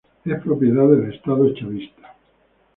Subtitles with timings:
[0.25, 2.15] Es propiedad del Estado chavista.